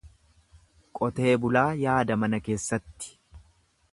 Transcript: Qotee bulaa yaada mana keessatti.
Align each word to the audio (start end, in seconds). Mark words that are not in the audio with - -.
Qotee 0.99 1.35
bulaa 1.43 1.67
yaada 1.83 2.19
mana 2.23 2.39
keessatti. 2.47 3.15